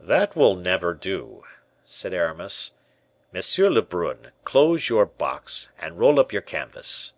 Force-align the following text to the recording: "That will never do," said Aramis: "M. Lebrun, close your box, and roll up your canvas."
"That 0.00 0.34
will 0.34 0.56
never 0.56 0.94
do," 0.94 1.44
said 1.84 2.14
Aramis: 2.14 2.72
"M. 3.34 3.42
Lebrun, 3.74 4.30
close 4.42 4.88
your 4.88 5.04
box, 5.04 5.68
and 5.78 5.98
roll 5.98 6.18
up 6.18 6.32
your 6.32 6.40
canvas." 6.40 7.12